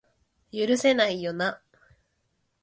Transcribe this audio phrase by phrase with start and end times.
[0.67, 1.61] 許せないよな